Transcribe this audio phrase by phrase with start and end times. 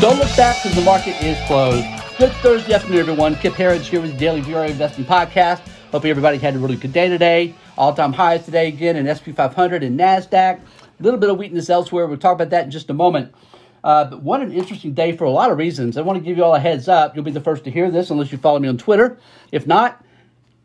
[0.00, 1.84] Don't look back because the market is closed.
[2.18, 3.34] Good Thursday afternoon, everyone.
[3.34, 5.58] Kip Herriage here with the Daily VRA Investing Podcast.
[5.90, 7.52] Hope everybody had a really good day today.
[7.76, 10.60] All-time highs today again in SP 500 and NASDAQ.
[10.60, 12.06] A little bit of weakness elsewhere.
[12.06, 13.34] We'll talk about that in just a moment.
[13.82, 15.96] Uh, but what an interesting day for a lot of reasons.
[15.96, 17.16] I want to give you all a heads up.
[17.16, 19.18] You'll be the first to hear this unless you follow me on Twitter.
[19.50, 20.04] If not,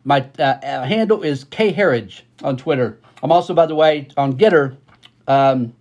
[0.04, 3.00] my uh, uh, handle is K Herriage on Twitter.
[3.23, 4.78] I'm also, by the way, on GETTR,
[5.28, 5.73] um,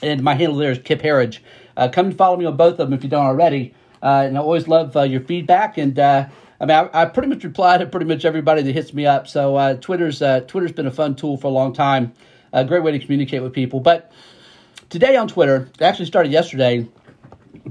[0.00, 1.42] and my handle there is Kip Herriage.
[1.76, 3.74] Uh, come follow me on both of them if you don't already.
[4.02, 5.78] Uh, and I always love uh, your feedback.
[5.78, 6.28] And I
[6.60, 9.28] mean, I, I, pretty much reply to pretty much everybody that hits me up.
[9.28, 12.12] So Twitter's Twitter's been a fun tool for a long time.
[12.52, 13.80] A great way to communicate with people.
[13.80, 14.12] But
[14.90, 16.86] today on Twitter, it actually started yesterday,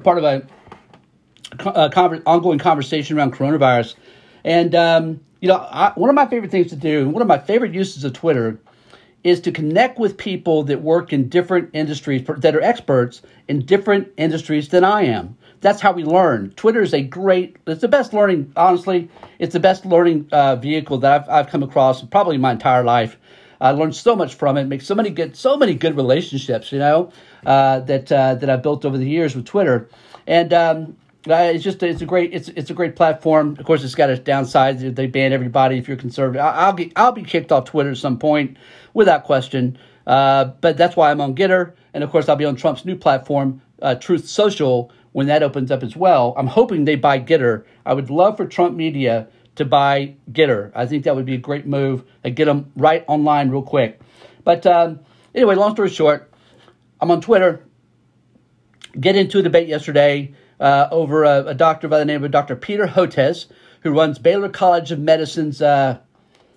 [0.03, 0.47] part of a,
[1.69, 3.95] a conver- ongoing conversation around coronavirus.
[4.43, 7.37] And um, you know, I, one of my favorite things to do, one of my
[7.37, 8.59] favorite uses of Twitter
[9.23, 14.07] is to connect with people that work in different industries that are experts in different
[14.17, 15.37] industries than I am.
[15.61, 16.51] That's how we learn.
[16.55, 20.97] Twitter is a great, it's the best learning, honestly, it's the best learning uh, vehicle
[20.99, 23.17] that I've, I've come across probably my entire life.
[23.61, 26.79] I learned so much from it, make so many good, so many good relationships, you
[26.79, 27.11] know,
[27.45, 29.87] uh, that uh, that I've built over the years with Twitter,
[30.25, 33.55] and um, it's just it's a great it's it's a great platform.
[33.59, 34.95] Of course, it's got its downsides.
[34.95, 36.41] They ban everybody if you're conservative.
[36.41, 38.57] I'll get I'll be kicked off Twitter at some point
[38.93, 39.77] without question.
[40.07, 42.95] Uh, but that's why I'm on GETTR, and of course I'll be on Trump's new
[42.95, 46.33] platform, uh, Truth Social, when that opens up as well.
[46.37, 47.65] I'm hoping they buy GETTR.
[47.85, 50.71] I would love for Trump Media to buy GETTR.
[50.73, 52.03] I think that would be a great move.
[52.23, 53.99] get them right online real quick.
[54.43, 55.01] But um,
[55.35, 56.31] anyway, long story short,
[56.99, 57.63] I'm on Twitter.
[58.99, 62.55] Get into a debate yesterday uh, over a, a, doctor by the name of Dr.
[62.55, 63.47] Peter Hotez,
[63.81, 65.61] who runs Baylor College of Medicine's.
[65.61, 65.97] Uh,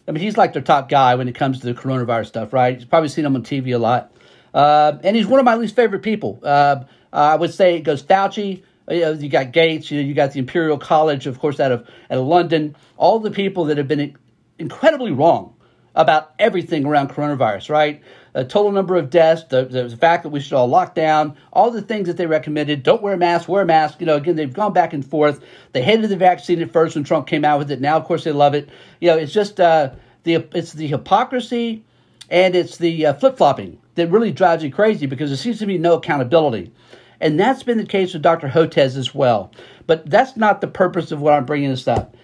[0.07, 2.79] I mean, he's like their top guy when it comes to the coronavirus stuff, right?
[2.79, 4.13] You've probably seen him on TV a lot.
[4.53, 6.39] Uh, and he's one of my least favorite people.
[6.43, 8.63] Uh, I would say it goes Fauci.
[8.91, 9.91] You, know, you got Gates.
[9.91, 12.77] You, know, you got the Imperial College, of course, out of out of London.
[12.99, 14.15] All the people that have been
[14.59, 15.54] incredibly wrong
[15.95, 18.03] about everything around coronavirus, right?
[18.33, 21.71] The total number of deaths, the, the fact that we should all lock down, all
[21.71, 22.83] the things that they recommended.
[22.83, 24.01] Don't wear a mask, wear a mask.
[24.01, 25.41] You know, again, they've gone back and forth.
[25.73, 27.81] They hated the vaccine at first when Trump came out with it.
[27.81, 28.69] Now, of course, they love it.
[29.01, 29.91] You know, it's just uh,
[30.25, 31.85] the it's the hypocrisy
[32.29, 35.67] and it's the uh, flip flopping that really drives you crazy because there seems to
[35.67, 36.73] be no accountability.
[37.21, 38.49] And that's been the case with Dr.
[38.49, 39.53] Hotez as well.
[39.87, 42.17] But that's not the purpose of what I'm bringing this up.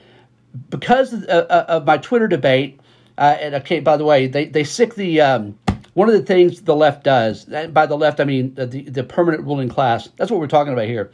[0.69, 2.80] Because of, uh, of my Twitter debate,
[3.21, 5.57] uh, and okay, by the way, they, they sic the um,
[5.95, 9.45] one of the things the left does, by the left, I mean the, the permanent
[9.45, 10.09] ruling class.
[10.17, 11.13] That's what we're talking about here.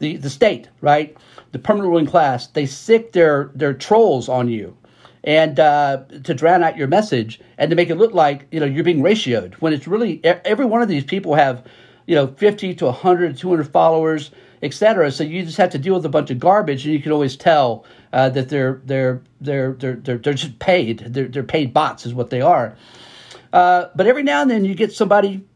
[0.00, 1.16] The, the state, right?
[1.52, 4.76] The permanent ruling class, they sic their, their trolls on you
[5.22, 8.66] and uh, to drown out your message and to make it look like you know
[8.66, 11.64] you're being ratioed when it's really every one of these people have
[12.06, 14.30] you know 50 to 100 200 followers
[14.64, 17.12] etc so you just have to deal with a bunch of garbage and you can
[17.12, 21.72] always tell uh, that they're they're they're they're they're, they're just paid they're, they're paid
[21.72, 22.76] bots is what they are
[23.54, 25.46] uh, but every now and then you get somebody,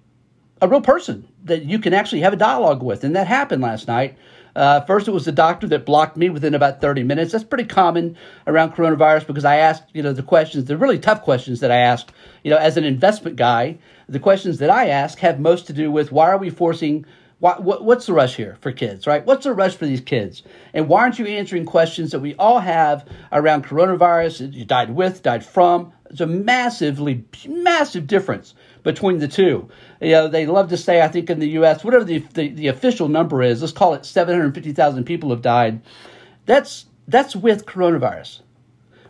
[0.63, 3.03] a real person that you can actually have a dialogue with.
[3.03, 4.17] And that happened last night.
[4.55, 7.33] Uh, first, it was the doctor that blocked me within about 30 minutes.
[7.33, 11.23] That's pretty common around coronavirus because I asked, you know, the questions, the really tough
[11.23, 12.13] questions that I asked,
[12.45, 15.91] you know, as an investment guy, the questions that I ask have most to do
[15.91, 17.05] with why are we forcing
[17.41, 19.25] what, what's the rush here for kids, right?
[19.25, 20.43] What's the rush for these kids?
[20.75, 24.53] And why aren't you answering questions that we all have around coronavirus?
[24.53, 25.93] You died with, died from.
[26.09, 29.69] There's a massively, massive difference between the two.
[30.01, 32.69] You know, they love to say, I think in the U.S., whatever the, the, the
[32.69, 35.83] official number is, let's call it 750,000 people have died.
[36.45, 38.41] That's, that's with coronavirus.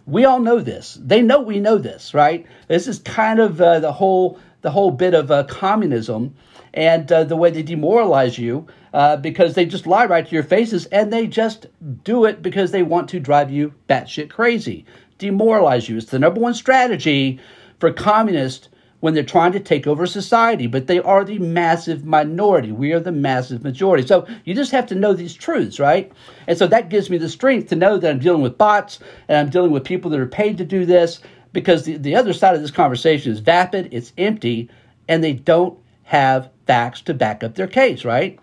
[0.05, 0.99] We all know this.
[1.01, 2.47] They know we know this, right?
[2.67, 6.35] This is kind of uh, the whole the whole bit of uh, communism
[6.75, 10.43] and uh, the way they demoralize you uh, because they just lie right to your
[10.43, 11.67] faces and they just
[12.05, 14.85] do it because they want to drive you batshit crazy,
[15.19, 15.97] demoralize you.
[15.97, 17.41] It's the number one strategy
[17.79, 18.69] for communists
[19.01, 22.73] when they're trying to take over society, but they are the massive minority.
[22.73, 24.07] We are the massive majority.
[24.07, 26.11] So you just have to know these truths, right?
[26.49, 29.39] And so that gives me the strength to know that I'm dealing with bots and
[29.39, 31.21] I'm dealing with people that are paid to do this
[31.53, 34.71] because the, the other side of this conversation is vapid, it's empty,
[35.09, 38.39] and they don't have facts to back up their case, right?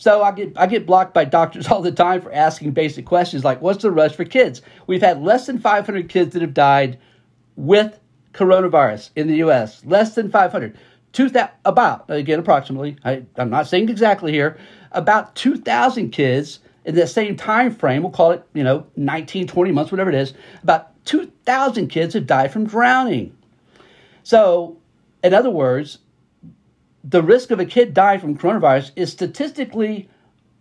[0.00, 3.44] So I get I get blocked by doctors all the time for asking basic questions
[3.44, 4.62] like what's the rush for kids?
[4.86, 6.98] We've had less than 500 kids that have died
[7.56, 8.00] with
[8.32, 9.84] coronavirus in the US.
[9.84, 10.78] Less than 500.
[11.12, 12.96] Two th- about again approximately.
[13.04, 14.56] I, I'm not saying exactly here.
[14.92, 18.02] About 2,000 kids in the same time frame.
[18.02, 20.32] We'll call it you know 19, 20 months, whatever it is.
[20.62, 23.36] About 2,000 kids have died from drowning.
[24.22, 24.78] So,
[25.22, 25.98] in other words,
[27.02, 30.08] the risk of a kid dying from coronavirus is statistically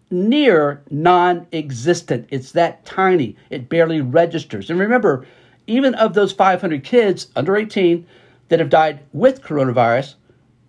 [0.09, 2.27] near non existent.
[2.29, 4.69] It's that tiny, it barely registers.
[4.69, 5.25] And remember,
[5.67, 8.05] even of those 500 kids under 18
[8.47, 10.15] that have died with coronavirus,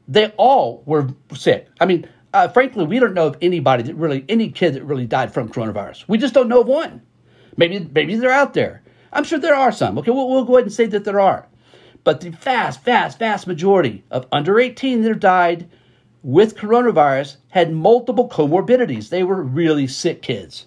[0.09, 1.69] they all were sick.
[1.81, 5.07] I mean, uh, frankly, we don't know of anybody that really, any kid that really
[5.07, 6.07] died from coronavirus.
[6.07, 7.03] We just don't know of one.
[7.57, 8.83] Maybe, maybe they're out there.
[9.13, 9.99] I'm sure there are some.
[9.99, 11.47] Okay, we'll, we'll go ahead and say that there are.
[12.05, 15.69] But the vast, vast, vast majority of under 18 that have died
[16.23, 19.09] with coronavirus had multiple comorbidities.
[19.09, 20.67] They were really sick kids.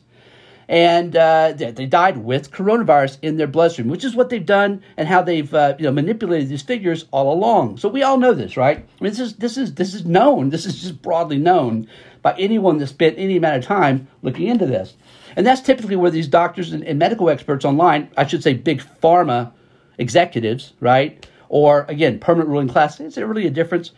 [0.69, 5.07] And uh, they died with coronavirus in their bloodstream, which is what they've done and
[5.07, 7.78] how they've uh, you know manipulated these figures all along.
[7.78, 8.78] So we all know this, right?
[8.78, 10.50] I mean, this is this is this is known.
[10.50, 11.88] This is just broadly known
[12.22, 14.95] by anyone that spent any amount of time looking into this.
[15.35, 18.83] And that's typically where these doctors and, and medical experts online, I should say, big
[19.01, 19.51] pharma
[19.97, 21.27] executives, right?
[21.50, 23.00] Or again, permanent ruling class.
[23.00, 23.91] Is there really a difference?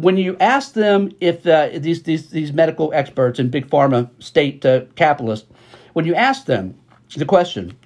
[0.00, 4.64] when you ask them if uh, these, these, these medical experts and big pharma state
[4.64, 5.46] uh, capitalists,
[5.92, 6.78] when you ask them
[7.16, 7.76] the question,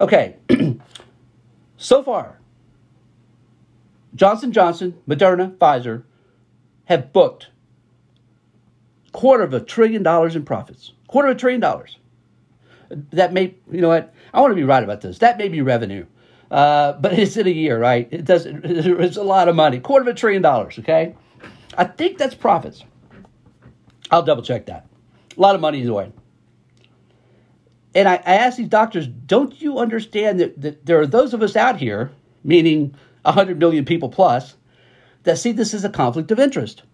[0.00, 0.36] okay,
[1.76, 2.38] so far,
[4.14, 6.02] Johnson Johnson, Moderna, Pfizer
[6.86, 7.48] have booked
[9.12, 10.92] quarter of a trillion dollars in profits.
[11.10, 11.98] Quarter of a trillion dollars.
[12.88, 14.14] That may, you know what?
[14.32, 15.18] I want to be right about this.
[15.18, 16.06] That may be revenue,
[16.52, 18.06] uh, but it's in a year, right?
[18.12, 18.64] It doesn't.
[18.64, 19.80] It's a lot of money.
[19.80, 20.78] Quarter of a trillion dollars.
[20.78, 21.16] Okay.
[21.76, 22.84] I think that's profits.
[24.12, 24.86] I'll double check that.
[25.36, 26.12] A lot of money either way.
[27.92, 31.42] And I, I ask these doctors, don't you understand that, that there are those of
[31.42, 32.12] us out here,
[32.44, 34.54] meaning 100 million people plus,
[35.24, 36.84] that see this as a conflict of interest?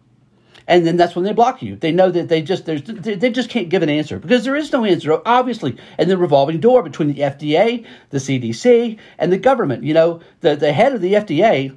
[0.68, 1.76] And then that's when they block you.
[1.76, 4.84] They know that they just they just can't give an answer because there is no
[4.84, 5.76] answer, obviously.
[5.98, 9.84] And the revolving door between the FDA, the CDC, and the government.
[9.84, 11.76] You know, the the head of the FDA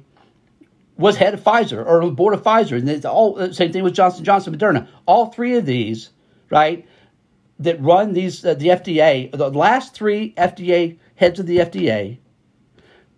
[0.96, 3.94] was head of Pfizer or board of Pfizer, and it's all uh, same thing with
[3.94, 4.88] Johnson Johnson, Moderna.
[5.06, 6.10] All three of these,
[6.50, 6.86] right,
[7.60, 9.30] that run these uh, the FDA.
[9.30, 12.18] The last three FDA heads of the FDA,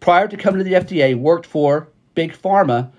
[0.01, 2.93] prior to coming to the FDA, worked for big pharma,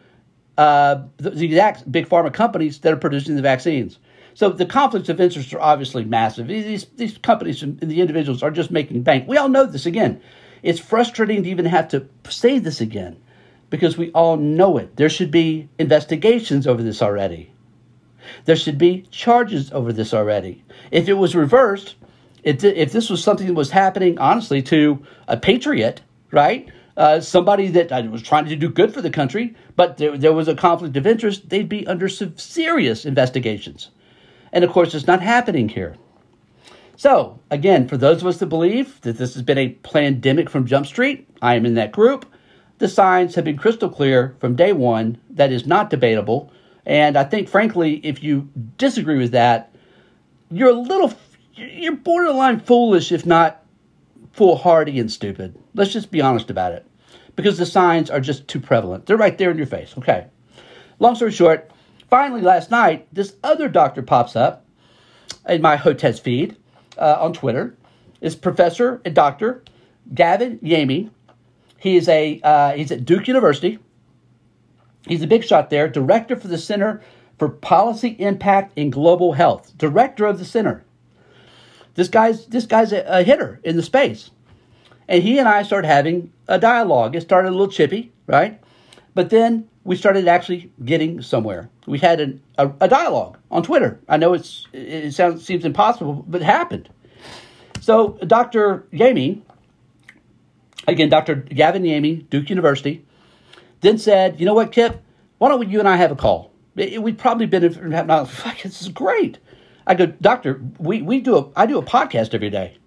[0.58, 4.00] uh, the, exact big pharma companies that are producing the vaccines.
[4.36, 6.48] So the conflicts of interest are obviously massive.
[6.48, 9.28] These these companies and the individuals are just making bank.
[9.28, 9.86] We all know this.
[9.86, 10.22] Again,
[10.64, 13.18] it's frustrating to even have to say this again
[13.70, 14.96] because we all know it.
[14.96, 17.52] There should be investigations over this already.
[18.46, 20.64] There should be charges over this already.
[20.92, 21.96] If it was reversed,
[22.44, 26.02] if this was something that was happening, honestly, to a patriot,
[26.32, 26.70] right?
[26.96, 30.34] Uh, somebody that uh, was trying to do good for the country, but there, there
[30.34, 33.90] was a conflict of interest, they'd be under serious investigations.
[34.52, 35.96] And of course, it's not happening here.
[36.96, 40.68] So, again, for those of us that believe that this has been a pandemic from
[40.68, 42.28] Jump Street, I am in that group.
[42.78, 45.18] The signs have been crystal clear from day one.
[45.32, 46.52] That is not debatable.
[46.86, 49.74] And I think, frankly, if you disagree with that,
[50.52, 51.12] you're a little,
[51.56, 53.63] you're borderline foolish, if not
[54.34, 55.58] foolhardy and stupid.
[55.74, 56.86] Let's just be honest about it.
[57.36, 59.06] Because the signs are just too prevalent.
[59.06, 59.96] They're right there in your face.
[59.98, 60.28] Okay.
[61.00, 61.72] Long story short,
[62.10, 64.66] finally last night, this other doctor pops up
[65.48, 66.58] in my Hotez feed
[66.98, 67.76] uh, on Twitter.
[68.22, 69.64] Is Professor and Dr.
[70.14, 71.10] Gavin Yamey
[71.84, 73.78] he is a uh, he's at Duke University.
[75.06, 77.02] He's a big shot there, director for the Center
[77.38, 80.86] for Policy Impact in Global Health, director of the center.
[81.96, 84.32] This guy's this guy's a, a hitter in the space,
[85.08, 87.16] and he and I started having a dialogue.
[87.16, 88.60] It started a little chippy, right?
[89.14, 91.70] But then we started actually getting somewhere.
[91.86, 94.00] We had an, a, a, dialogue on Twitter.
[94.08, 96.90] I know it's it sounds seems impossible, but it happened.
[97.82, 98.88] So Dr.
[98.94, 99.42] Yamey
[100.88, 101.36] again, Dr.
[101.36, 103.06] Gavin Yamey, Duke University,
[103.82, 105.02] then said, you know what, Kip,
[105.38, 106.52] why don't you and I have a call?
[106.76, 108.08] We'd probably been from having,
[108.64, 109.40] this is great.
[109.86, 112.78] I go, doctor, we, we do a, I do a podcast every day.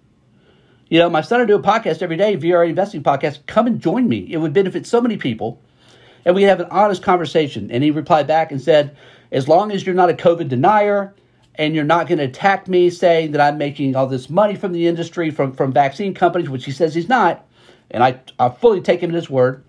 [0.89, 3.45] You know, my son I do a podcast every day, VRA investing podcast.
[3.45, 4.27] Come and join me.
[4.31, 5.61] It would benefit so many people.
[6.25, 7.69] And we have an honest conversation.
[7.71, 8.97] And he replied back and said,
[9.31, 11.13] as long as you're not a COVID denier
[11.55, 14.71] and you're not going to attack me saying that I'm making all this money from
[14.71, 17.45] the industry, from, from vaccine companies, which he says he's not,
[17.91, 19.63] and I, I fully take him at his word,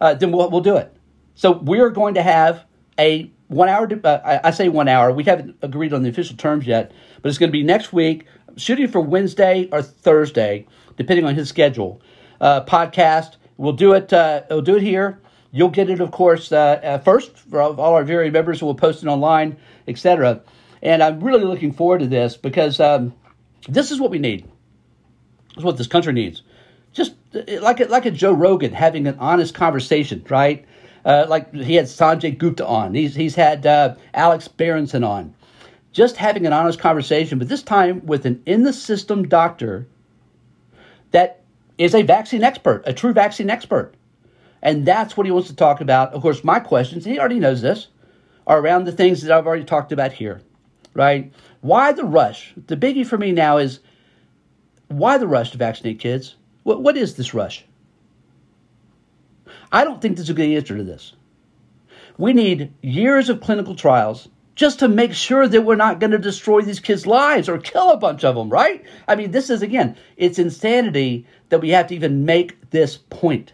[0.00, 0.94] uh, then we'll, we'll do it.
[1.34, 2.64] So we're going to have
[2.98, 6.66] a one hour, uh, I, say one hour, we haven't agreed on the official terms
[6.66, 8.26] yet, but it's going to be next week,
[8.56, 12.00] shooting for Wednesday or Thursday, depending on his schedule.
[12.40, 15.20] Uh, podcast, we'll do it, uh, we'll do it here.
[15.52, 19.02] You'll get it, of course, uh, uh, first for all, our very members will post
[19.02, 19.56] it online,
[19.88, 20.42] etc.
[20.82, 23.14] And I'm really looking forward to this because um,
[23.68, 24.44] this is what we need.
[25.50, 26.42] This is what this country needs
[26.96, 27.14] just
[27.60, 30.64] like a, like a Joe Rogan having an honest conversation, right?
[31.06, 32.92] Uh, like he had Sanjay Gupta on.
[32.92, 35.32] He's he's had uh, Alex Berenson on.
[35.96, 39.86] just having an honest conversation, but this time with an in the system doctor
[41.12, 41.40] that
[41.78, 43.94] is a vaccine expert, a true vaccine expert.
[44.60, 46.12] And that's what he wants to talk about.
[46.12, 47.88] Of course, my questions, he already knows this,
[48.46, 50.42] are around the things that I've already talked about here,
[50.92, 51.32] right?
[51.62, 52.52] Why the rush?
[52.66, 53.80] The biggie for me now is
[54.88, 56.36] why the rush to vaccinate kids?
[56.64, 57.64] What, what is this rush?
[59.72, 61.14] I don't think there's a good answer to this.
[62.18, 66.18] We need years of clinical trials just to make sure that we're not going to
[66.18, 68.82] destroy these kids' lives or kill a bunch of them, right?
[69.06, 73.52] I mean, this is, again, it's insanity that we have to even make this point.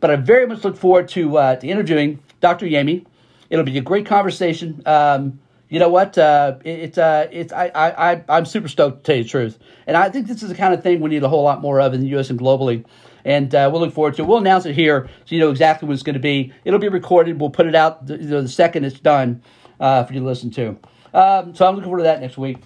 [0.00, 2.66] But I very much look forward to, uh, to interviewing Dr.
[2.66, 3.06] Yamey.
[3.50, 4.82] It'll be a great conversation.
[4.84, 5.38] Um,
[5.68, 6.18] you know what?
[6.18, 9.58] Uh, it, it's uh, it's I, I I'm super stoked to tell you the truth,
[9.86, 11.80] and I think this is the kind of thing we need a whole lot more
[11.80, 12.30] of in the U.S.
[12.30, 12.84] and globally.
[13.26, 14.22] And uh, we'll look forward to.
[14.22, 14.26] it.
[14.26, 16.52] We'll announce it here, so you know exactly what it's going to be.
[16.64, 17.40] It'll be recorded.
[17.40, 19.42] We'll put it out the, the second it's done
[19.80, 20.78] uh, for you to listen to.
[21.12, 22.58] Um, so I'm looking forward to that next week,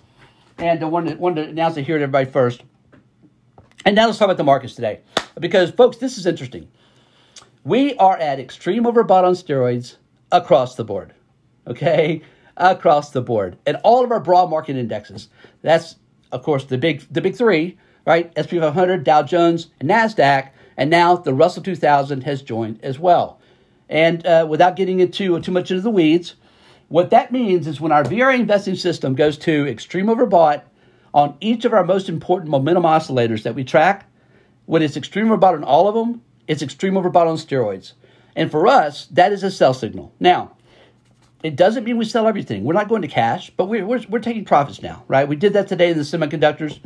[0.59, 2.63] and I wanted, wanted to announce it here to everybody first.
[3.87, 5.01] And now let's talk about the markets today,
[5.41, 6.69] because folks, this is interesting.
[7.65, 9.97] We are at extreme overbought on steroids
[10.31, 11.15] across the board.
[11.67, 12.23] Okay,
[12.57, 15.29] across the board, and all of our broad market indexes.
[15.63, 15.97] That's
[16.33, 18.33] of course the big the big three, right?
[18.39, 23.39] SP 500, Dow Jones, and Nasdaq, and now the Russell 2000 has joined as well.
[23.89, 26.37] And uh, without getting into too much into the weeds,
[26.89, 30.63] what that means is when our VRA investing system goes to extreme overbought
[31.13, 34.07] on each of our most important momentum oscillators that we track,
[34.67, 37.93] when it's extreme overbought on all of them, it's extreme overbought on steroids.
[38.37, 40.13] And for us, that is a sell signal.
[40.21, 40.57] Now,
[41.43, 42.65] it doesn't mean we sell everything.
[42.65, 45.27] We're not going to cash, but we're, we're, we're taking profits now, right?
[45.27, 46.79] We did that today in the semiconductors,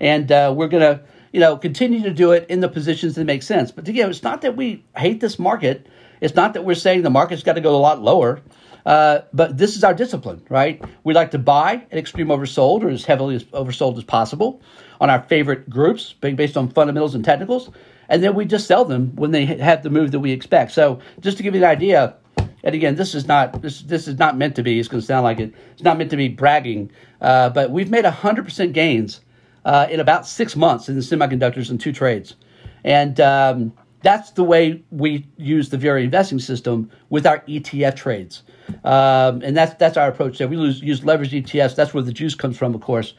[0.00, 1.00] and uh, we're to,
[1.32, 3.70] you know, continue to do it in the positions that make sense.
[3.70, 5.86] But again, it's not that we hate this market.
[6.20, 8.40] It's not that we're saying the market's got to go a lot lower.
[8.86, 10.82] Uh, but this is our discipline, right?
[11.02, 14.62] We like to buy at extreme oversold or as heavily as oversold as possible
[15.00, 17.70] on our favorite groups based on fundamentals and technicals.
[18.08, 20.70] And then we just sell them when they have the move that we expect.
[20.70, 22.14] So just to give you an idea,
[22.62, 24.78] and again, this is not this this is not meant to be.
[24.78, 25.52] It's going to sound like it.
[25.72, 29.20] It's not meant to be bragging, uh, but we've made hundred percent gains
[29.66, 32.36] uh, in about six months in the semiconductors in two trades,
[32.84, 38.44] and um, that's the way we use the VRA investing system with our ETF trades.
[38.84, 40.48] Um, and that's that's our approach there.
[40.48, 41.74] We use, use leverage ETFs.
[41.74, 43.14] That's where the juice comes from, of course.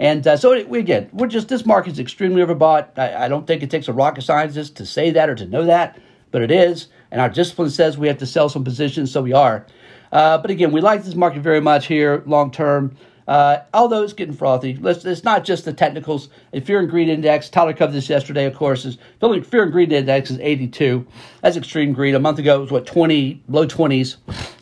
[0.00, 2.98] And uh, so we, again, we're just this market's extremely overbought.
[2.98, 5.64] I, I don't think it takes a rocket scientist to say that or to know
[5.64, 6.00] that,
[6.32, 6.88] but it is.
[7.12, 9.64] And our discipline says we have to sell some positions, so we are.
[10.10, 12.96] Uh, but again, we like this market very much here long term.
[13.26, 16.28] Uh, although it's getting frothy, Let's, it's not just the technicals.
[16.52, 19.92] The fear and greed index, Tyler covered this yesterday, of course, is fear and greed
[19.92, 21.06] index is 82.
[21.40, 22.14] That's extreme greed.
[22.14, 24.16] A month ago, it was what, 20, low 20s,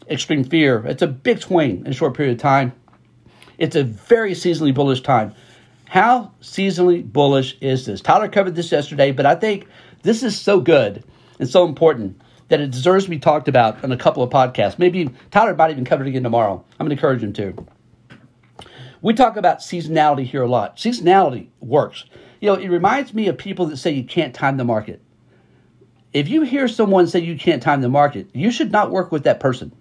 [0.09, 0.85] extreme fear.
[0.87, 2.73] It's a big swing in a short period of time.
[3.59, 5.35] It's a very seasonally bullish time.
[5.87, 8.01] How seasonally bullish is this?
[8.01, 9.67] Tyler covered this yesterday, but I think
[10.03, 11.03] this is so good
[11.39, 14.79] and so important that it deserves to be talked about on a couple of podcasts.
[14.79, 16.65] Maybe Tyler might even cover it again tomorrow.
[16.73, 17.67] I'm going to encourage him to.
[19.03, 20.77] We talk about seasonality here a lot.
[20.77, 22.05] Seasonality works.
[22.41, 25.01] You know, it reminds me of people that say you can't time the market.
[26.13, 29.25] If you hear someone say you can't time the market, you should not work with
[29.25, 29.73] that person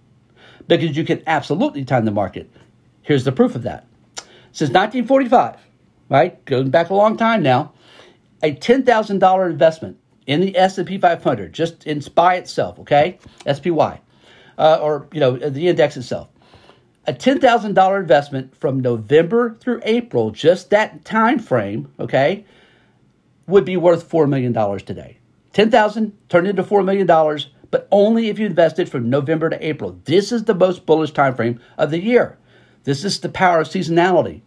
[0.68, 2.50] because you can absolutely time the market.
[3.02, 3.88] Here's the proof of that.
[4.52, 5.58] Since 1945,
[6.10, 7.74] right, going back a long time now,
[8.44, 9.98] a $10,000 investment
[10.28, 13.18] in the S&P 500, just in SPY itself, okay,
[13.52, 14.00] SPY,
[14.58, 16.30] uh, or you know the index itself,
[17.08, 22.46] a $10,000 investment from November through April, just that time frame, okay,
[23.48, 25.18] would be worth $4 million today.
[25.54, 27.08] 10,000 turned into $4 million,
[27.72, 30.00] but only if you invested from November to April.
[30.06, 32.38] This is the most bullish time frame of the year.
[32.84, 34.42] This is the power of seasonality.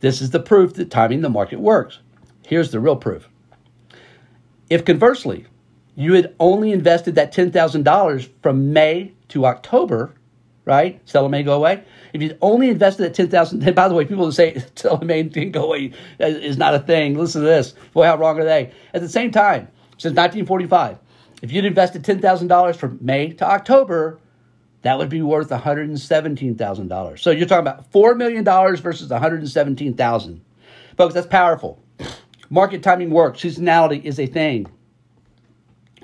[0.00, 2.00] This is the proof that timing the market works.
[2.46, 3.28] Here's the real proof.
[4.68, 5.46] If conversely,
[5.94, 10.14] you had only invested that $10,000 from May to October,
[10.66, 11.00] right?
[11.08, 11.82] Stella May go away.
[12.12, 15.22] If you only invested at ten thousand, and by the way, people say Stella May
[15.22, 17.16] didn't go away is not a thing.
[17.16, 17.72] Listen to this.
[17.94, 18.72] Boy, how wrong are they?
[18.92, 20.98] At the same time, since 1945,
[21.40, 24.18] if you'd invested ten thousand dollars from May to October,
[24.82, 27.22] that would be worth one hundred and seventeen thousand dollars.
[27.22, 30.44] So you're talking about four million dollars versus 117,000.
[30.98, 31.82] Folks, that's powerful.
[32.50, 33.40] Market timing works.
[33.40, 34.66] Seasonality is a thing.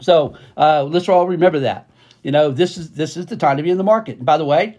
[0.00, 1.88] So uh, let's all remember that.
[2.22, 4.18] You know, this is this is the time to be in the market.
[4.18, 4.78] And by the way,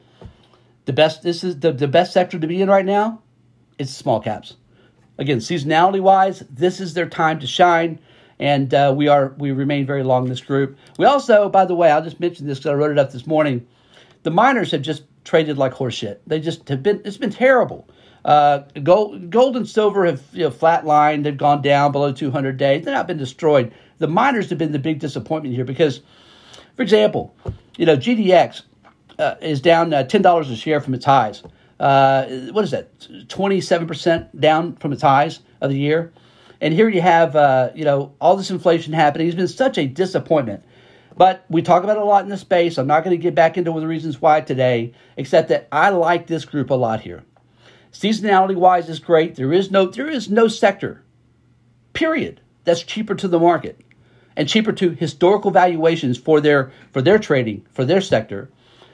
[0.85, 3.21] the best this is the, the best sector to be in right now
[3.77, 4.55] is small caps.
[5.17, 7.99] Again, seasonality wise, this is their time to shine,
[8.39, 10.77] and uh, we are we remain very long in this group.
[10.97, 13.27] We also, by the way, I'll just mention this because I wrote it up this
[13.27, 13.67] morning.
[14.23, 16.19] The miners have just traded like horseshit.
[16.25, 17.01] They just have been.
[17.05, 17.87] It's been terrible.
[18.25, 21.23] Uh, gold, gold and silver have you know, flatlined.
[21.23, 22.85] They've gone down below 200 days.
[22.85, 23.73] They've not been destroyed.
[23.97, 26.01] The miners have been the big disappointment here because,
[26.75, 27.35] for example,
[27.77, 28.63] you know GDX
[29.19, 31.43] uh, is down uh, ten dollars a share from its highs.
[31.79, 33.27] Uh, what is that?
[33.29, 36.13] Twenty seven percent down from its highs of the year.
[36.61, 39.27] And here you have uh, you know all this inflation happening.
[39.27, 40.63] It's been such a disappointment.
[41.15, 42.79] But we talk about it a lot in the space.
[42.79, 46.25] I'm not going to get back into the reasons why today, except that I like
[46.25, 47.23] this group a lot here.
[47.91, 49.35] Seasonality wise is great.
[49.35, 51.03] There is no there is no sector,
[51.93, 53.79] period, that's cheaper to the market
[54.35, 58.49] and cheaper to historical valuations for their for their trading for their sector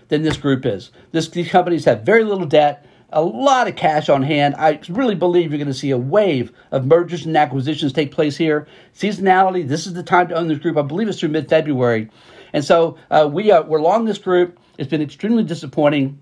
[0.09, 0.91] than this group is.
[1.11, 4.55] This, these companies have very little debt, a lot of cash on hand.
[4.57, 8.35] I really believe you're going to see a wave of mergers and acquisitions take place
[8.35, 8.67] here.
[8.93, 10.77] Seasonality, this is the time to own this group.
[10.77, 12.09] I believe it's through mid February.
[12.53, 14.59] And so uh, we are, we're long this group.
[14.77, 16.19] It's been extremely disappointing.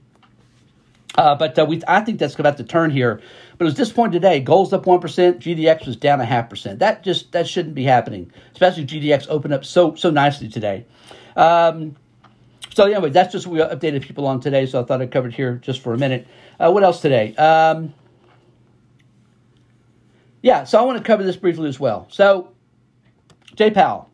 [1.17, 3.19] Uh, but uh, we, I think that's about to turn here.
[3.57, 4.39] But it was disappointing today.
[4.39, 5.39] Gold's up one percent.
[5.39, 6.79] GDX was down a half percent.
[6.79, 8.31] That just that shouldn't be happening.
[8.51, 10.85] Especially GDX opened up so so nicely today.
[11.35, 11.95] Um,
[12.73, 14.67] so anyway, that's just what we updated people on today.
[14.67, 16.27] So I thought i'd covered here just for a minute.
[16.59, 17.35] Uh, what else today?
[17.35, 17.93] Um,
[20.43, 22.07] yeah, so I want to cover this briefly as well.
[22.11, 22.51] So
[23.55, 24.11] Jay Powell,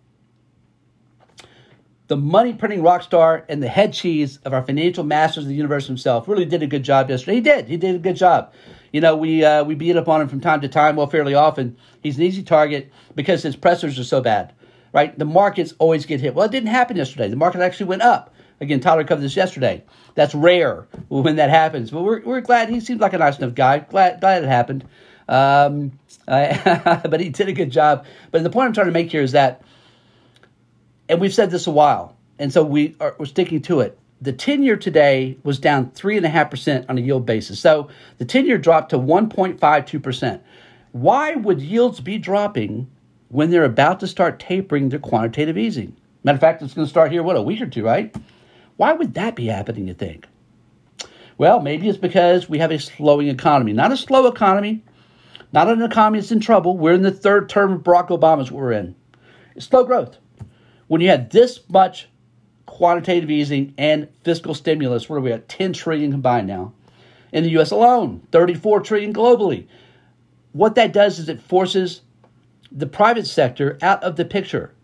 [2.08, 5.56] the money printing rock star and the head cheese of our financial masters of the
[5.56, 7.36] universe himself, really did a good job yesterday.
[7.36, 7.68] He did.
[7.68, 8.52] He did a good job.
[8.92, 11.34] You know, we uh, we beat up on him from time to time, well, fairly
[11.34, 11.78] often.
[12.02, 14.54] He's an easy target because his pressers are so bad,
[14.92, 15.18] right?
[15.18, 16.36] The markets always get hit.
[16.36, 17.30] Well, it didn't happen yesterday.
[17.30, 18.34] The market actually went up.
[18.62, 19.84] Again, Tyler covered this yesterday.
[20.16, 21.92] That's rare when that happens.
[21.92, 23.80] But we're, we're glad he seemed like a nice enough guy.
[23.80, 24.86] Glad, glad it happened.
[25.28, 28.06] Um, but he did a good job.
[28.32, 29.64] But the point I'm trying to make here is that,
[31.10, 33.98] and we've said this a while, and so we are, we're sticking to it.
[34.22, 37.60] The 10 year today was down 3.5% on a yield basis.
[37.60, 37.90] So
[38.20, 40.40] the 10 year dropped to 1.52%.
[40.94, 42.90] Why would yields be dropping
[43.28, 45.96] when they're about to start tapering their quantitative easing?
[46.24, 48.16] Matter of fact, it's going to start here, what, a week or two, right?
[48.78, 50.26] Why would that be happening, you think?
[51.38, 53.74] Well, maybe it's because we have a slowing economy.
[53.74, 54.84] Not a slow economy,
[55.52, 56.78] not an economy that's in trouble.
[56.78, 58.96] We're in the third term of Barack Obama's we're in.
[59.56, 60.18] It's slow growth.
[60.94, 62.08] When you have this much
[62.68, 65.50] quantitative easing and fiscal stimulus, where we at?
[65.50, 66.72] 10 trillion combined now.
[67.32, 69.66] In the US alone, 34 trillion globally.
[70.52, 72.02] What that does is it forces
[72.72, 74.76] the private sector out of the picture.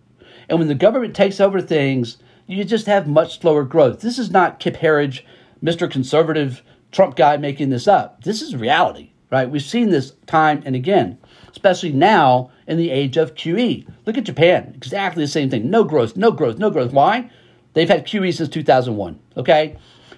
[0.50, 2.18] And when the government takes over things,
[2.48, 4.02] you just have much slower growth.
[4.02, 5.24] This is not Kip Herriage,
[5.64, 5.88] Mr.
[5.88, 8.24] Conservative Trump guy making this up.
[8.24, 9.48] This is reality, right?
[9.48, 11.20] We've seen this time and again,
[11.52, 13.86] especially now in the age of QE.
[14.06, 15.70] Look at Japan, exactly the same thing.
[15.72, 16.94] No growth, no growth, no growth.
[16.94, 17.30] Why?
[17.74, 19.76] They've had QE since 2001, okay?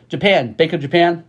[0.10, 1.24] Japan, Bank of Japan,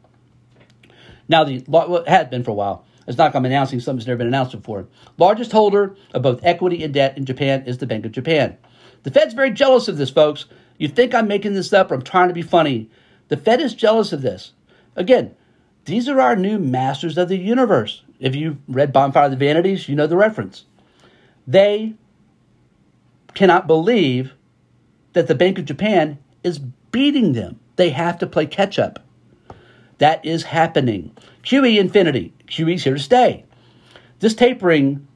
[1.29, 2.85] now the, well, had been for a while.
[3.07, 4.89] It's not I'm announcing something that's never been announced before.
[5.17, 8.59] Largest holder of both equity and debt in Japan is the Bank of Japan.
[9.05, 10.47] The Fed's very jealous of this, folks.
[10.77, 12.91] You think I'm making this up or I'm trying to be funny.
[13.29, 14.53] The Fed is jealous of this.
[14.97, 15.35] Again,
[15.85, 18.03] these are our new masters of the universe.
[18.19, 20.65] If you read Bonfire of the Vanities, you know the reference.
[21.47, 21.95] They
[23.35, 24.35] cannot believe
[25.13, 27.59] that the Bank of Japan is beating them.
[27.77, 29.01] They have to play catch up.
[29.99, 31.17] That is happening.
[31.43, 32.33] QE infinity.
[32.47, 33.45] QE is here to stay.
[34.21, 35.07] This tapering,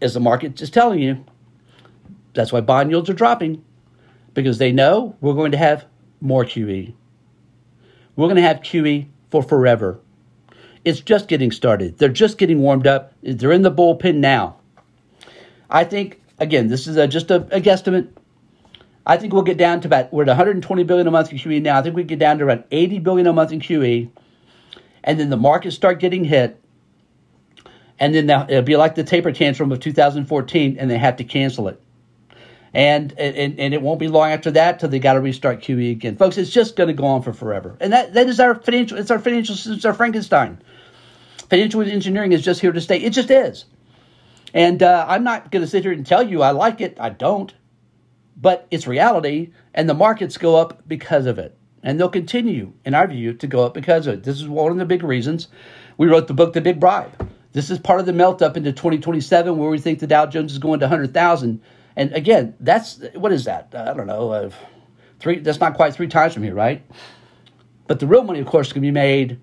[0.00, 1.24] as the market is telling you,
[2.34, 3.64] that's why bond yields are dropping
[4.34, 5.84] because they know we're going to have
[6.20, 6.94] more QE.
[8.14, 9.98] We're going to have QE for forever.
[10.84, 11.98] It's just getting started.
[11.98, 13.12] They're just getting warmed up.
[13.22, 14.57] They're in the bullpen now.
[15.70, 18.08] I think, again, this is a, just a, a guesstimate.
[19.06, 21.62] I think we'll get down to about, we're at 120 billion a month in QE
[21.62, 21.78] now.
[21.78, 24.10] I think we get down to around 80 billion a month in QE.
[25.04, 26.60] And then the markets start getting hit.
[27.98, 31.68] And then it'll be like the taper tantrum of 2014, and they have to cancel
[31.68, 31.80] it
[32.74, 35.92] and and, and it won't be long after that till they got to restart QE
[35.92, 36.36] again, folks.
[36.38, 38.98] It's just going to go on for forever, and that that is our financial.
[38.98, 39.56] It's our financial.
[39.72, 40.60] It's our Frankenstein.
[41.48, 42.98] Financial engineering is just here to stay.
[42.98, 43.64] It just is,
[44.54, 46.96] and uh, I'm not going to sit here and tell you I like it.
[47.00, 47.54] I don't,
[48.36, 52.94] but it's reality, and the markets go up because of it, and they'll continue, in
[52.94, 54.24] our view, to go up because of it.
[54.24, 55.48] This is one of the big reasons
[55.96, 57.28] we wrote the book, The Big Bribe.
[57.52, 60.52] This is part of the melt up into 2027, where we think the Dow Jones
[60.52, 61.60] is going to 100,000
[61.98, 63.74] and again, that's what is that?
[63.76, 64.30] I don't know.
[64.30, 64.50] Uh,
[65.18, 65.40] three.
[65.40, 66.86] That's not quite three times from here, right?
[67.88, 69.40] But the real money, of course, can be made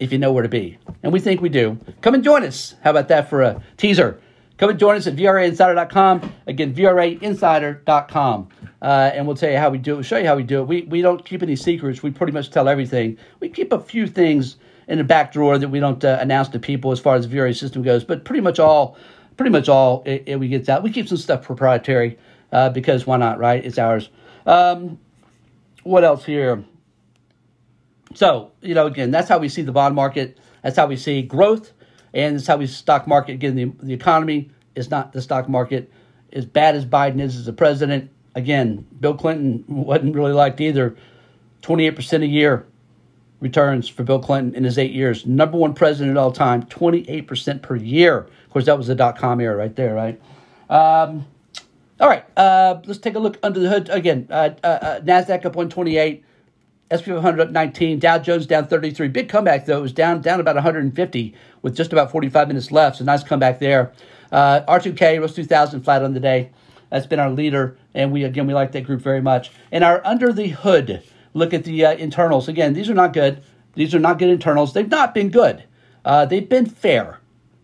[0.00, 1.78] if you know where to be, and we think we do.
[2.00, 2.74] Come and join us.
[2.82, 4.20] How about that for a teaser?
[4.56, 6.32] Come and join us at VRAinsider.com.
[6.46, 8.48] Again, VRAinsider.com.
[8.80, 9.94] uh, and we'll tell you how we do it.
[9.96, 10.68] We'll show you how we do it.
[10.68, 12.02] We, we don't keep any secrets.
[12.02, 13.18] We pretty much tell everything.
[13.40, 16.58] We keep a few things in the back drawer that we don't uh, announce to
[16.58, 18.96] people as far as the VRA system goes, but pretty much all,
[19.36, 20.82] pretty much all it, it we get out.
[20.82, 22.18] We keep some stuff proprietary
[22.52, 23.64] uh, because why not, right?
[23.64, 24.10] It's ours.
[24.46, 24.98] Um,
[25.82, 26.64] what else here?
[28.14, 30.38] So, you know, again, that's how we see the bond market.
[30.62, 31.72] That's how we see growth.
[32.14, 33.32] And it's how we stock market.
[33.32, 35.90] Again, the, the economy is not the stock market.
[36.32, 40.96] As bad as Biden is as a president, again, Bill Clinton wasn't really liked either.
[41.62, 42.66] 28% a year
[43.40, 45.26] returns for Bill Clinton in his eight years.
[45.26, 48.18] Number one president at all time, 28% per year.
[48.18, 50.20] Of course, that was the dot com era right there, right?
[50.70, 51.26] Um,
[52.00, 54.26] all right, uh, let's take a look under the hood again.
[54.30, 56.24] Uh, uh, uh Nasdaq up 128,
[56.94, 59.08] SP 500 up 19, Dow Jones down 33.
[59.08, 59.78] Big comeback though.
[59.78, 62.96] It was down down about 150 with just about 45 minutes left.
[62.96, 63.92] So nice comeback there.
[64.30, 66.50] Uh, R2K Russell 2000 flat on the day.
[66.90, 69.50] That's been our leader, and we again we like that group very much.
[69.72, 71.02] And our under the hood
[71.32, 72.72] look at the uh, internals again.
[72.72, 73.42] These are not good.
[73.74, 74.72] These are not good internals.
[74.72, 75.64] They've not been good.
[76.04, 77.18] they've been fair.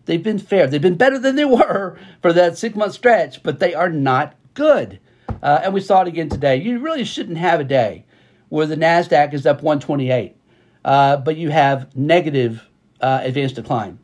[0.05, 0.67] They've been fair.
[0.67, 4.35] They've been better than they were for that six month stretch, but they are not
[4.53, 4.99] good.
[5.41, 6.57] Uh, and we saw it again today.
[6.57, 8.05] You really shouldn't have a day
[8.51, 10.35] where the NASDAQ is up 128,
[10.83, 12.67] uh, but you have negative
[12.99, 13.97] uh, advanced decline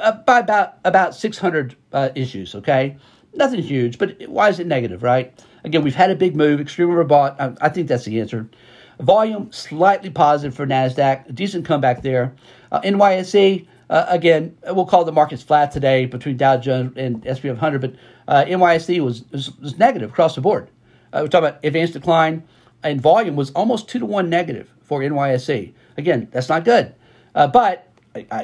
[0.00, 2.96] uh, by about, about 600 uh, issues, okay?
[3.34, 5.32] Nothing huge, but why is it negative, right?
[5.62, 7.36] Again, we've had a big move, extremely overbought.
[7.38, 8.50] I, I think that's the answer.
[8.98, 12.34] Volume slightly positive for NASDAQ, decent comeback there.
[12.72, 17.46] Uh, NYSE, uh, again, we'll call the markets flat today between Dow Jones and SP
[17.46, 17.94] 500, but
[18.26, 20.68] uh, NYSE was, was, was negative across the board.
[21.12, 22.42] Uh, we're talking about advanced decline,
[22.82, 25.72] and volume was almost two to one negative for NYSE.
[25.96, 26.94] Again, that's not good.
[27.34, 27.88] Uh, but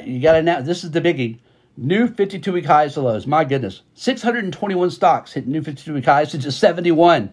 [0.03, 1.39] you got to know this is the biggie.
[1.77, 3.27] New 52 week highs to lows.
[3.27, 3.81] My goodness.
[3.95, 7.31] 621 stocks hitting new 52 week highs to just 71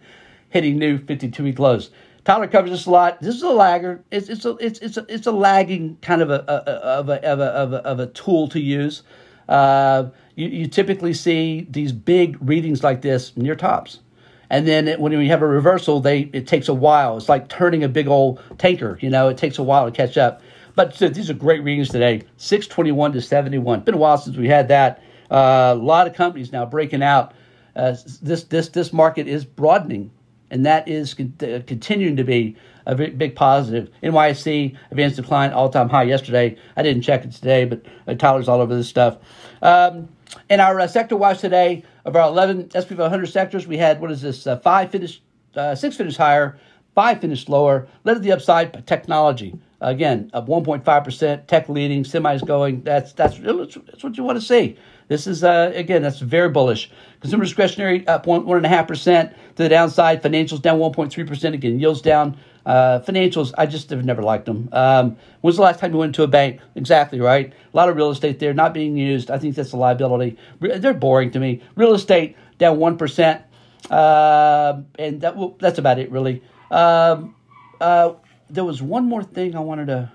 [0.50, 1.90] hitting new 52 week lows.
[2.24, 3.20] Tyler covers this a lot.
[3.20, 4.04] This is a lagger.
[4.10, 7.24] It's it's a it's it's a, it's a lagging kind of a, a of a
[7.28, 9.02] of a of a of a tool to use.
[9.48, 13.98] Uh, you, you typically see these big readings like this near tops,
[14.52, 17.16] and then it, when you have a reversal, they it takes a while.
[17.16, 18.98] It's like turning a big old tanker.
[19.00, 20.42] You know, it takes a while to catch up.
[20.76, 22.22] But so these are great readings today.
[22.36, 23.80] Six twenty one to seventy one.
[23.80, 25.02] Been a while since we had that.
[25.30, 27.32] Uh, a lot of companies now breaking out.
[27.74, 30.10] Uh, this this this market is broadening
[30.52, 32.54] and that is con- uh, continuing to be
[32.86, 33.88] a big, positive.
[34.02, 36.56] NYSE advanced decline all time high yesterday.
[36.76, 39.16] I didn't check it today, but uh, Tyler's all over this stuff.
[39.62, 40.08] Um,
[40.48, 44.10] in our uh, sector watch today, of our 11 SP 500 sectors, we had what
[44.10, 44.46] is this?
[44.46, 45.22] Uh, five finished,
[45.54, 46.58] uh, six finished higher,
[46.94, 47.88] five finished lower.
[48.04, 51.46] Led to the upside, technology again up 1.5%.
[51.46, 52.82] Tech leading, semis going.
[52.82, 54.76] That's that's that's what you want to see.
[55.12, 56.90] This is uh, again that's very bullish.
[57.20, 60.22] Consumer discretionary up one one and a half percent to the downside.
[60.22, 61.54] Financials down 1.3 percent.
[61.54, 62.38] Again, yields down.
[62.64, 64.70] Uh, financials, I just have never liked them.
[64.72, 66.60] Um, when's the last time you went to a bank?
[66.76, 67.52] Exactly right.
[67.52, 69.30] A lot of real estate there not being used.
[69.30, 70.38] I think that's a liability.
[70.60, 71.60] They're boring to me.
[71.76, 73.42] Real estate down one percent,
[73.90, 76.42] uh, and that well, that's about it really.
[76.70, 77.34] Um,
[77.82, 78.14] uh,
[78.48, 80.10] there was one more thing I wanted to.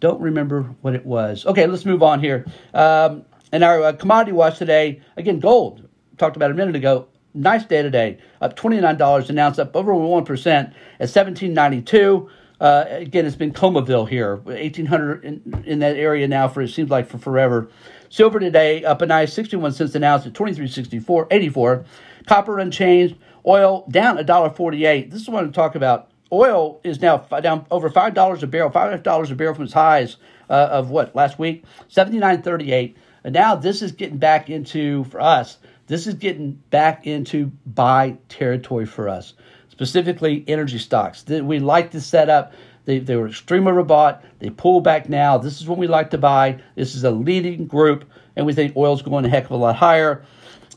[0.00, 1.46] Don't remember what it was.
[1.46, 2.46] Okay, let's move on here.
[2.74, 5.86] Um, and our uh, commodity watch today, again, gold.
[6.18, 7.08] Talked about a minute ago.
[7.32, 11.54] Nice day today, up twenty nine dollars an ounce, up over one percent at seventeen
[11.54, 12.28] ninety two.
[12.60, 16.68] Uh, again, it's been Comaville here, eighteen hundred in, in that area now for it
[16.68, 17.70] seems like for forever.
[18.08, 21.28] Silver today up a nice sixty one cents an ounce at twenty three sixty four
[21.30, 21.84] eighty four.
[22.26, 23.16] Copper unchanged.
[23.46, 25.10] Oil down $1.48.
[25.10, 26.09] This is what I'm talking about.
[26.32, 30.16] Oil is now down over $5 a barrel, $5 a barrel from its highs
[30.48, 31.64] uh, of what, last week?
[31.90, 32.94] 79.38.
[33.24, 38.16] And now this is getting back into, for us, this is getting back into buy
[38.28, 39.34] territory for us,
[39.68, 41.24] specifically energy stocks.
[41.26, 42.52] We like this setup.
[42.84, 44.22] They, they were extremely overbought.
[44.38, 45.36] They pull back now.
[45.36, 46.60] This is what we like to buy.
[46.76, 48.04] This is a leading group,
[48.36, 50.24] and we think oil's going a heck of a lot higher.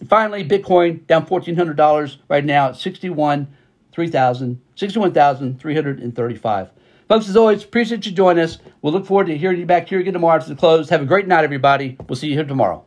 [0.10, 3.63] Finally, Bitcoin down $1,400 right now at 61, 3,000,
[3.96, 6.70] 61,335.
[7.10, 8.60] Folks, as always, appreciate you joining us.
[8.82, 10.90] We'll look forward to hearing you back here again tomorrow to the close.
[10.90, 11.98] Have a great night, everybody.
[12.08, 12.86] We'll see you here tomorrow.